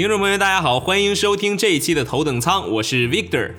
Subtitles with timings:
[0.00, 3.50] 听众朋友，大家好，欢迎收听这一期的头等舱，我是 Victor。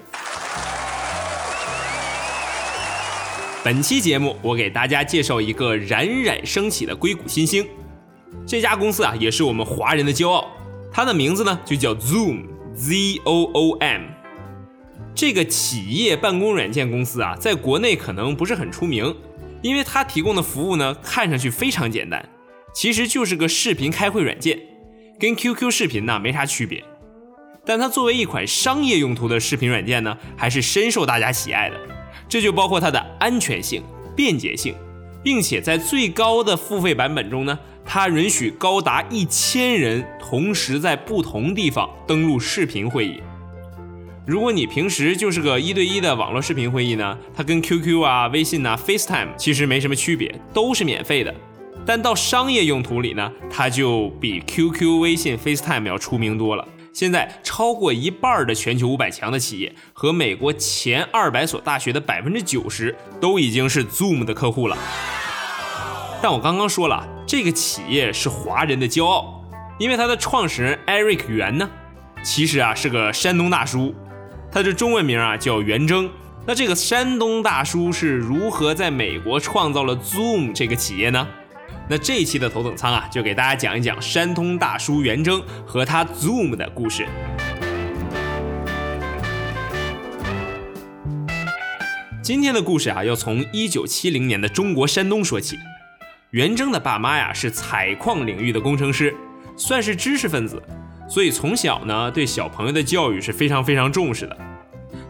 [3.64, 7.64] 本期节目，我给大家介绍一个冉冉升起的硅谷新星。
[8.44, 10.50] 这家公司啊，也是我们华人的骄傲。
[10.92, 14.02] 它的名字呢，就叫 Zoom，Z O O M。
[15.14, 19.16] 这个企业办公软件公司啊，在国内可能不是很出名，
[19.62, 22.28] 因为它提供的服务呢，看上去非常简单，
[22.74, 24.58] 其实就是个视频开会软件。
[25.22, 26.84] 跟 QQ 视频呢没啥区别，
[27.64, 31.80] 但它作为一款商业用途的视频软件呢，还是深受大家喜爱的。
[32.28, 33.84] 这就包括它的安全性、
[34.16, 34.74] 便捷性，
[35.24, 43.22] 并且在最高的付费版本中呢，它允许高达一千人同时在不同地方登录视频会议。
[44.26, 51.32] 如果你平时就是个一对一的网络视频会议呢，它跟 QQ 啊、微信啊、FaceTime 其实没什么区别，都是免费的。
[51.86, 56.68] 但到商业用途里呢，它就比 QQ、微信、FaceTime 要出名多了。
[56.94, 64.78] 现在超过一半的全球五百强的企业和美国前二百所大学的百分之九十都已经是 Zoom 的客户了。
[66.22, 69.42] 但我刚刚说了，这个企业是华人的骄傲，
[69.80, 71.70] 因为它的创始人 Eric 袁呢，
[72.22, 73.96] 其实啊是个山东大叔，
[74.52, 76.10] 他的中文名啊叫袁征。
[76.46, 81.28] 那这个山东大叔是如何在美国创造了 Zoom 这个企业呢？
[81.92, 87.06] 那这一期的头等舱啊，就给大家讲一讲山东大叔袁征和他 Zoom 的故事。
[92.24, 95.58] 今天的故事啊，要从一九七零年的中国山东说起。
[96.30, 99.14] 袁征的爸妈呀是采矿领域的工程师，
[99.58, 100.64] 算是知识分子，
[101.10, 104.38] 所以从小呢对小朋友的教育是非常非常重视的。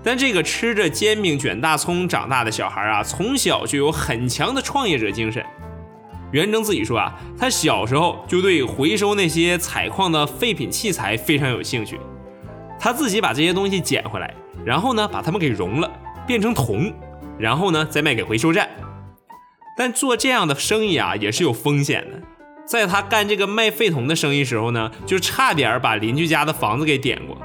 [0.04, 5.46] 但这个吃着煎饼卷大葱长大的小孩啊，从小就有很强的创业者精神。
[6.32, 12.00] 袁征自己说啊，他小时候就对回收那些采矿的废品器材非常有兴趣，
[12.80, 14.34] 他自己把这些东西捡回来，
[14.66, 15.92] 然后呢把它们给熔了，
[16.26, 16.94] 变成铜，
[17.38, 18.70] 然后呢再卖给回收站。
[19.78, 22.22] 但做这样的生意啊也是有风险的，
[22.66, 27.38] 在他干这个卖废铜的生意时候呢，就差点把邻居家的房子给点过。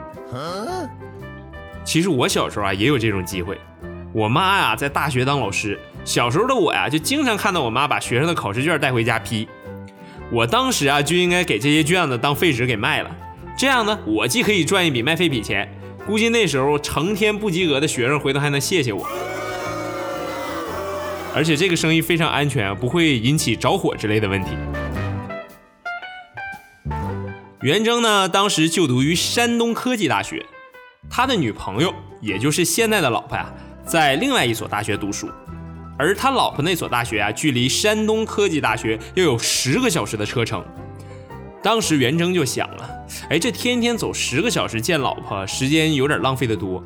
[1.84, 3.58] 其实我小时候啊也有这种机会，
[4.16, 5.78] 我妈呀在大学当老师。
[6.02, 9.46] 小时候的我呀，就经常看到我妈把学生的考试卷带回家批。
[10.32, 13.10] 我当时啊，就应该给这些卷子当废纸给卖了。
[13.58, 15.70] 这样呢，我既可以赚一笔卖废品钱，
[16.06, 19.06] 估计那时候成天不及格的学生回头还能谢谢我。
[21.34, 24.52] 而且这个生意非常安全，不会引起着火之类的问题。
[27.60, 30.46] 袁征呢，当时就读于山东科技大学，
[31.10, 33.52] 他的女朋友，也就是现在的老婆呀，
[33.86, 35.30] 在另外一所大学读书。
[35.98, 40.62] 而他老婆那所大学啊，距离山东科技大学又有十个小时的车程。
[41.62, 46.84] 当时袁征就想了，哎，这天天走十个小时见老婆，时间有点浪费的多。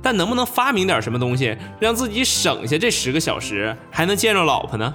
[0.00, 4.94] 但能不能发明点什么东西，让自己省下这十个小时，还能见着老婆呢？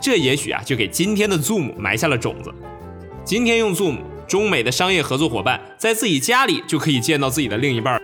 [0.00, 2.52] 这也许啊，就给今天的 Zoom 埋下了种子。
[3.24, 8.00] 今天用 Zoom，中美的商业合作伙伴在自己家里就可以见到自己的另一半。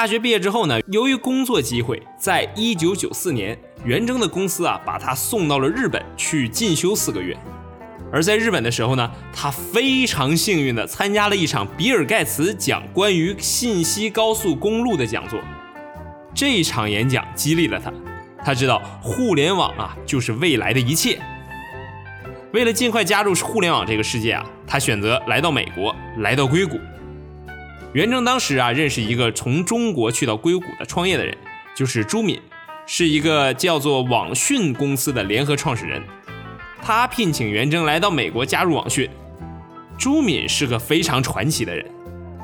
[0.00, 7.36] 大学毕业之后呢，由于工作机会，在一九九四年，元征的公司啊把他送到了日本去进修四个月。
[8.10, 15.38] 而在日本的时候呢，他非常幸运的参加了一场比尔盖茨讲关于信息高速公路的讲座。
[16.34, 17.92] 这一场演讲激励了他，
[18.42, 21.20] 他知道互联网啊就是未来的一切。
[22.54, 26.80] 为了尽快加入互联网这个世界啊，他选择来到美国，来到硅谷。
[27.92, 31.36] 袁征当时啊，认识一个从中国去到硅谷的创业的人，
[31.74, 32.40] 就是朱敏，
[32.86, 36.00] 是一个叫做网讯公司的联合创始人。
[36.80, 39.10] 他聘请袁征来到美国加入网讯。
[39.98, 41.84] 朱敏是个非常传奇的人，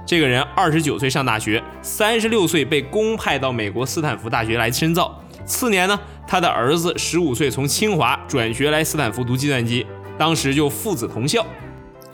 [0.04, 5.22] 这个人二十九岁上大学，三十六岁被公派到美国斯坦福大学来深造。
[5.44, 5.96] 次年呢，
[6.26, 9.86] 他的儿子十五岁从清华转学来斯坦福读计算机，
[10.18, 11.46] 当时就父子同校。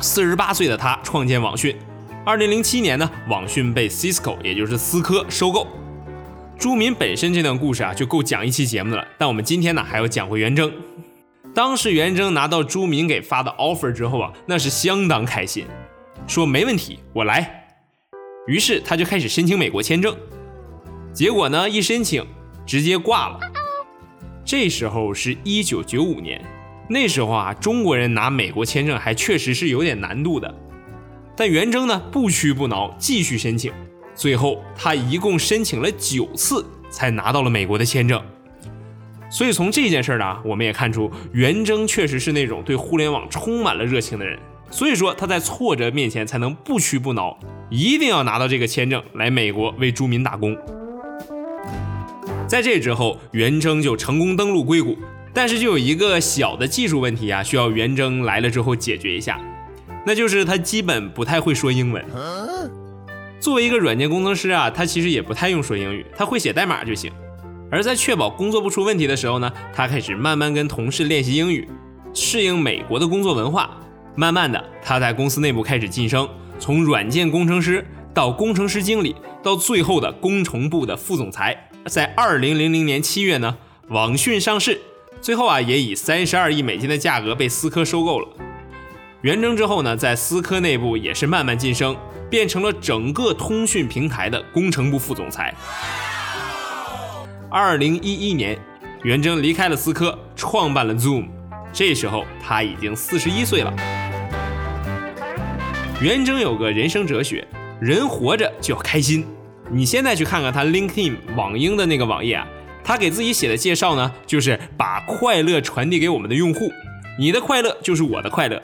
[0.00, 1.75] 四十八岁的他创建网讯。
[2.24, 5.66] 二零零七年呢，网讯被 Cisco，也就是思科收购。
[6.56, 9.04] 朱敏本身这段故事啊，就够讲一期节目的了。
[9.19, 10.72] 但我们今天呢，还要讲回袁征。
[11.52, 15.66] 当时袁征拿到朱敏给发的 offer 之后啊，那是相当开心，
[16.28, 17.66] 说没问题，我来。
[18.46, 20.16] 于是他就开始申请美国签证。
[21.12, 22.25] 结果呢，一申请
[22.64, 23.40] 直接挂了。
[24.44, 26.40] 这时候是一九九五年，
[26.88, 30.54] 那时候啊，中国人拿美国签证还确实是有点难度的。
[31.37, 33.73] 但袁征呢不屈不挠，继续申请，
[34.14, 38.23] 最后他一共申请了九次才拿到了美国的签证。
[39.31, 44.38] 所以从这件事呢，我们也看出袁征确实是那种对互联网充满了热情的人。
[44.70, 47.38] 所以说他在挫折面前才能不屈不挠，
[47.70, 50.56] 一定要拿到这个签证来美国为朱民打工。
[52.46, 54.99] 在这之后，元征就成功登陆硅谷，
[55.32, 59.40] 但是就有一个小的技术问题啊，需要元征来了之后解决一下，
[60.04, 62.04] 那就是他基本不太会说英文。
[63.40, 67.10] 作为一个软件工程师啊，他其实也不太用说英语，他会写代码就行。
[67.70, 71.69] 而在确保工作不出问题的时候呢，他开始慢慢跟同事练习英语，
[72.14, 73.70] 适应美国的工作文化。
[74.14, 76.28] 慢慢的，他在公司内部开始晋升，
[76.58, 81.70] 从软件工程师到工程师经理，到最后的工程部的副总裁。
[81.87, 83.56] 在二零零零年七月呢，
[83.88, 84.81] 网讯上市，
[85.22, 88.28] 最后啊也以三十二亿美金的价格被思科收购了。
[89.22, 91.96] 元征之后呢，在思科内部也是慢慢晋升，
[92.28, 95.54] 变成了整个通讯平台的工程部副总裁。
[97.48, 98.58] 二零一一年，
[99.04, 101.28] 元征离开了思科，创办了 Zoom，
[101.72, 103.72] 这时候他已经四十一岁了。
[106.00, 107.46] 元征有个人生哲学，
[107.80, 109.25] 人活着就要开心。
[109.70, 112.48] 你现在去看看他 LinkedIn 网英的那个网页啊，
[112.82, 116.72] 他给自己写的介绍呢，就是把快乐传递给我们的用户，
[117.20, 118.60] 你的快乐就是我的快乐。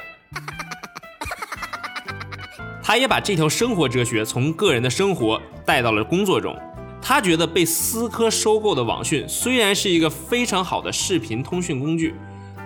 [2.89, 6.57] 他也把这条生活哲学从个人的生活带到了工作中。
[7.03, 12.15] 他觉得被思科收购的网讯虽然是一个非常好的视频通讯工具，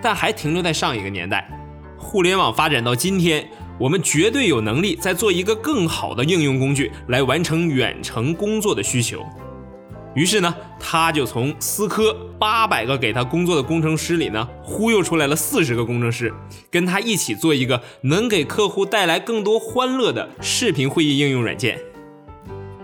[0.01, 1.45] 但还停留在上一个年代。
[1.97, 3.45] 互联网发展到今天。
[3.79, 9.25] 我们绝对有能力再做一个更好的应用工具来完成远程工作的需求。
[10.15, 16.33] 于是呢，他就从思科八百个给他工作的工程师里呢，忽悠出来了四十个工程师，
[16.69, 21.79] 跟他一起做一个能给客户带来更多欢乐的视频会议应用软件。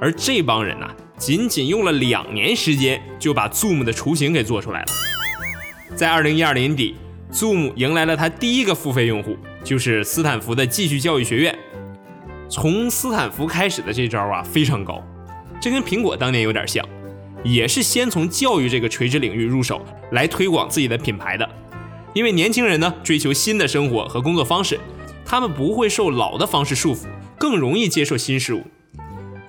[0.01, 0.87] 而这帮人呢，
[1.17, 4.87] 仅仅用了两年时间就把 Zoom 的雏形给做出来了。
[5.95, 6.95] 在二零一二年底
[7.31, 9.37] ，Zoom 迎来了他第一个付费用户。
[9.61, 11.53] 就是斯坦福的继续教育学院，
[12.49, 15.03] 从斯坦福开始的这招啊非常高，
[15.59, 16.83] 这跟苹果当年有点像，
[17.43, 21.49] 也是先从教育这个垂直领域入手来推广自己的品牌的。
[22.13, 24.79] 因为年轻人呢追求新的生活和工作方式，
[25.25, 27.05] 他们不会受老的方式束缚，
[27.37, 28.63] 更容易接受新事物。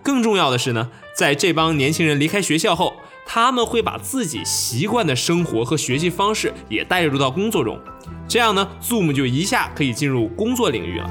[0.02, 2.94] 更重要的是呢，在这帮年轻人离开学校后，
[3.26, 7.78] 他们会把自己习惯的生活和学习方式也带入到工作中。
[8.28, 11.10] 这样呢，Zoom 就一下可以进入工作领域了。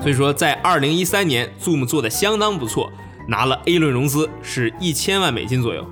[0.00, 2.92] 所以说，在二零一三年，Zoom 做的相当不错，
[3.26, 5.84] 拿了 A 轮融资，是一千万美金左右。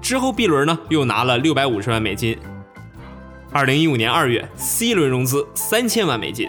[0.00, 2.36] 之后 B 轮呢，又拿了六百五十万美金。
[3.50, 6.48] 二零一五年二月，C 轮融资三千万美金。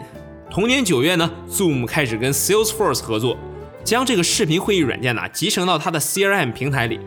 [0.49, 3.37] 同年九月呢，Zoom 开始跟 Salesforce 合作，
[3.83, 6.99] 将这个视频会议软件呢集成到它的 CRM 平台里。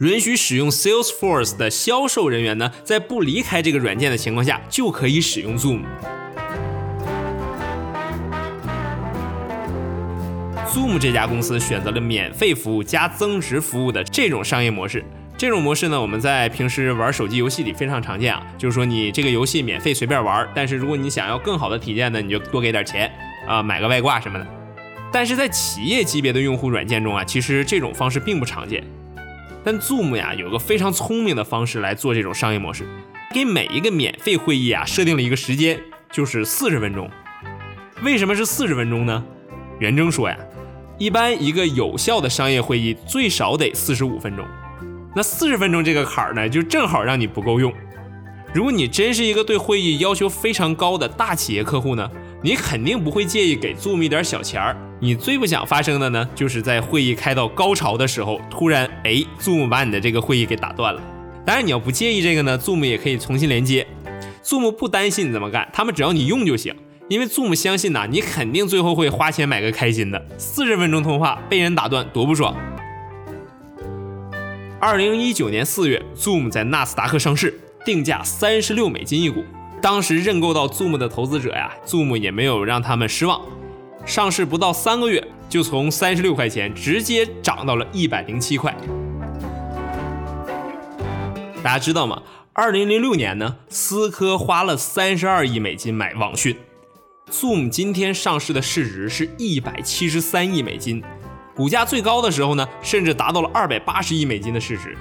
[0.00, 5.82] 允许使用 Salesforce 的销售人员呢，在不离开这个软件的情况下，就可以使用 Zoom。
[10.74, 15.04] Zoom 这家公司选择了免费服务加增值服务的这种商业模式。
[15.36, 23.08] 这种模式呢，我们在平时玩手机游戏里非常常见啊，就是说你这个游戏免费随便玩，但是如果你想要更好的体验呢，你就多给点钱
[23.46, 24.44] 啊，买个外挂什么的。
[25.12, 28.82] 但是在企业级别的用户软件中啊，其实这种方式并不常见。
[29.62, 32.84] 但 Zoom 呀有个非常聪明的方式来做这种商业模式，
[33.32, 35.78] 给每一个免费会议啊设定了一个时间，
[36.10, 37.08] 就是四十分钟。
[38.02, 39.24] 为什么是四十分钟呢？
[39.80, 40.38] 袁征说呀，
[40.98, 44.44] 一般一个有效的商业会议最少得四十五分钟，
[45.14, 47.72] 那四十分钟这个坎儿呢，就正好让你不够用。
[48.52, 52.08] 如果你真是一个对会议要求非常高的大企业客户呢？
[52.40, 54.76] 你肯定不会介意给 Zoom 一点小钱儿。
[55.00, 61.02] 你最不想发生的呢，就是在会议开到高潮的时候，突然哎，Zoom 把你的这个会议给打断了。
[61.44, 63.86] 当然，你要不介意这个呢，Zoom 也可以重新连接。
[64.44, 66.74] Zoom 不担心你怎么干，他们只要你用就行。
[67.06, 70.26] 因为 Zoom 相信呐，你肯定最后会花钱买个开心的。
[70.38, 72.56] 四十分钟通话被人打断，多不爽。
[74.80, 79.44] 二零一九年四月，Zoom 在纳斯达克上市，定价三十六美金一股。
[79.82, 83.38] 当时认购到 Zoom 的投资者呀，Zoom 也没有让他们失望，
[84.06, 88.74] 上市不到三个月就从三十六块钱直接涨到了一百零七块。
[91.62, 92.22] 大家知道吗？
[92.54, 96.56] 二零零六年呢，思科花了三十二亿美金买网讯
[97.30, 101.02] ，Zoom 今天上市的市值是一百七十三亿美金，
[101.54, 104.96] 股价最高的时候呢，甚至达到了二百八十亿美金的市值。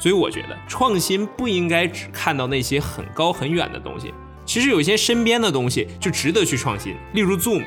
[0.00, 4.12] 所以我觉得创新不应该只看到那些很高很远的东西，
[4.46, 6.94] 其实有些身边的东西就值得去创新。
[7.12, 7.62] 例如 Zoom，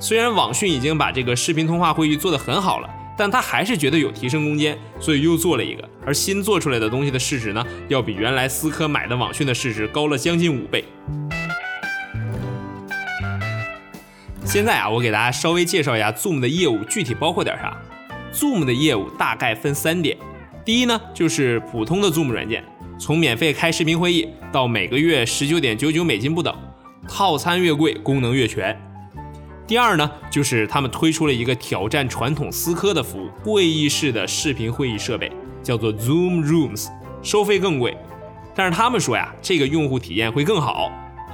[0.00, 5.88] 虽然网讯已经把这个视频通话会议做得很好了，但他还是觉得有提升空间，所以又做了一个。
[6.04, 10.84] 而新做出来的东西的市值呢，要比原来思科买的网讯的市值高了将近五倍。
[14.56, 17.76] 现在啊，我给大家稍微介绍一下 Zoom 的业务具体包括点啥。
[18.32, 20.16] Zoom 的业务大概分三点，
[20.64, 22.64] 第一呢就是普通的 Zoom 软件，
[22.98, 26.56] 从免费开视频会议到每个月十九点九九美金不等，
[27.06, 28.74] 套餐越贵功能越全。
[29.66, 35.30] 第二呢就是他们推出了一个挑战传统思科的服务，会议室的视频会议设备
[35.62, 36.86] 叫做 Zoom Rooms，
[37.22, 37.94] 收费更贵，
[38.54, 40.90] 但是他们说呀，这个用户体验会更好。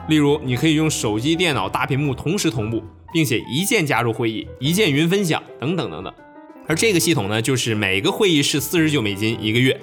[0.08, 6.12] 例如，你可以用手机、电脑大屏幕同时同步，并且一键加入会议、一键云分享等等等等。
[6.66, 9.78] 而这个系统呢，就是每个会议室四十九美金一个月。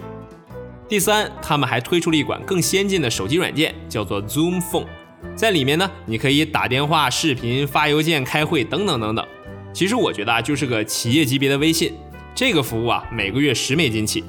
[0.87, 4.87] 第三，他们还推出了一款更先进的手机软件，叫做 Zoom Phone，
[5.35, 9.23] 在里面呢，你可以打电话、视频、发邮件、开会等等等等。
[9.71, 11.93] 其实我觉得啊，就是个企业级别的微信。
[12.33, 14.23] 这个服务啊，每个月十美金起。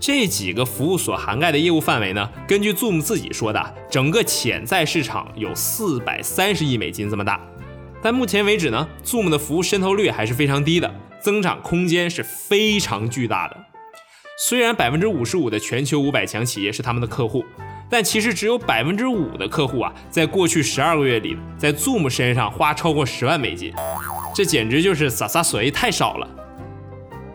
[0.00, 2.28] 这几个服务所涵盖的业务范围呢？
[2.48, 7.38] 根据 Zoom 自己说的，整个潜在市场有四百三十亿美金这么大。
[8.02, 13.56] 但目前为止呢，Zoom 的服务渗透率还是非常低的，增长空间是非常巨大的。
[14.46, 17.44] 虽然百分之五十五的全球五百强企业是他们的客户，
[17.90, 23.72] 但其实只有百分之五的客户啊，在过去十二个月里，在 Zoom 身上花超过十万美金，
[24.34, 26.28] 这简直就是洒洒水，太少了。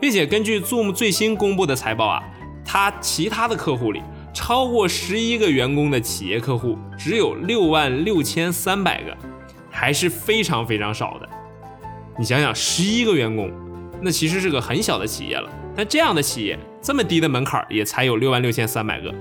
[0.02, 2.22] 并且根据 Zoom 最新公布的财报啊。
[2.68, 4.02] 他其他的客户里，
[4.34, 9.16] 超过十一个员工的企业客户只有六万六千三百个，
[9.76, 11.28] 还是非常非常少的。
[12.18, 13.52] 你想想，十一个员工，
[14.02, 15.50] 那其实是个很小的企业了。
[15.76, 19.14] 但这样的企业，这么低的门槛也才有六万六千三百个，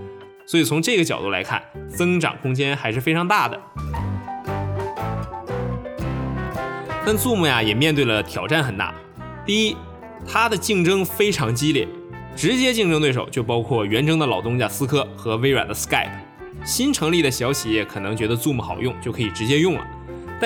[0.46, 3.60] 所以从这个角度来看，增长空间还是非常大的。
[7.04, 8.94] 但 Zoom 呀，也面对了挑战很大。
[9.44, 9.76] 第一，
[10.24, 11.88] 它的竞争非常激烈。
[12.36, 16.10] 直接竞争对手就包括元征的老东家思科和微软的 Skype。
[16.64, 19.84] 新成立的小企业可能觉得 Zoom 好用，就可以直接用了。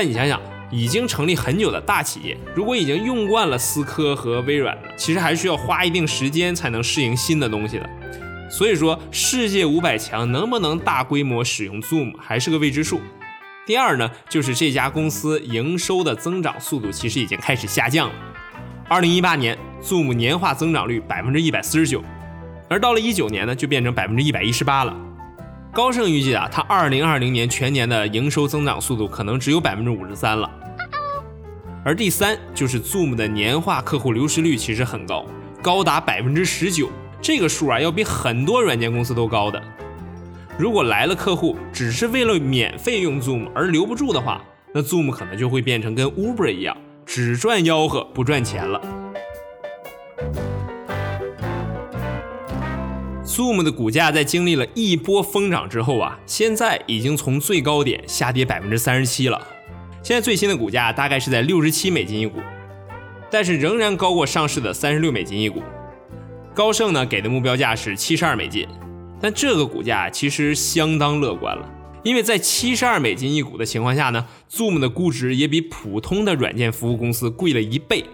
[0.00, 0.40] 但你想想，
[0.70, 7.90] 已经成立很久的大企业，如果已经用惯了思科和微软的，其实还需要花一定时间才能适应新的东西的。
[8.48, 13.00] 所以说，世界五百强能不能大规模使用 Zoom 还是个未知数。
[13.66, 18.14] 第二呢，就是这家公司营收的增长速度其实已经开始下降了。
[18.88, 22.04] 二零一八年，Zoom 年化增长率百分之一百四十九，
[22.70, 24.96] 而到了一九年呢，就变成百分之一百一十八了。
[25.78, 30.50] 高盛预计啊，它二零二零年全年的营收增长速度可能只有百分之五十三了。
[31.84, 35.24] 而第三就是 Zoom 的年化客户流失率其实很高，
[35.62, 36.90] 高达百分之十九，
[37.22, 39.62] 这个数啊要比很多软件公司都高的。
[40.58, 44.42] 如果来了客户只是为了免费用 Zoom 而留不住的话，
[44.74, 46.76] 那 Zoom 可能就会变成跟 Uber 一样。
[47.06, 48.82] 只赚吆喝不赚钱了。
[53.28, 59.38] Zoom 的股价在经历了一波疯涨之后啊，现在已经从最高点下跌百分之三十七了。
[60.02, 62.38] 现在最新的股价大概是在六十七美金一股，
[63.30, 65.62] 但是仍然高过上市的三十六美金一股。
[66.54, 68.66] 高盛呢给的目标价是七十二美金，
[69.20, 71.70] 但这个股价其实相当乐观了。
[72.02, 78.06] 因为在七十二美金一股的情况下呢，Zoom 的估值也比普通的软件服务公司贵了一倍，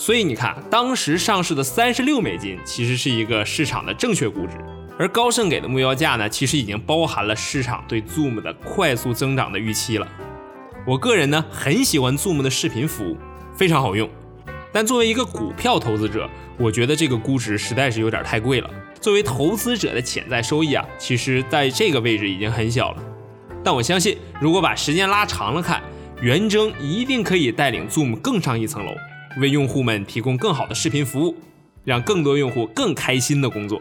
[0.00, 4.54] 所以你看，当时上市的三十六美金其实是一个市场的正确估值，
[4.98, 10.08] 而高盛给的目标价呢，其实已经包含了市场对 Zoom 的快速增长的预期了。
[10.86, 13.18] 我个人呢很喜欢 Zoom 的视频服务，
[13.54, 14.08] 非常好用，
[14.72, 16.26] 但作为一个股票投资者，
[16.56, 18.70] 我觉得这个估值实在是有点太贵了。
[19.02, 23.02] 作为投资者的潜在收益啊，其实在这个位置已经很小了。
[23.62, 25.82] 但我相信，如果把时间拉长了看，
[26.22, 28.92] 元征一定可以带领 Zoom 更上一层楼，
[29.38, 31.36] 为用户们提供更好的视频服务，
[31.84, 33.80] 让更多用户更开心的工作。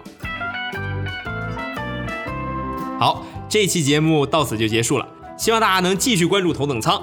[2.99, 7.01] 好，这期节目到此就结束了，希望大家能继续关注头等舱。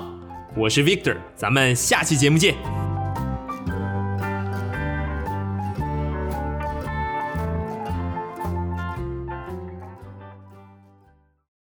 [0.55, 2.76] 我是 Victor，咱们下期节目见。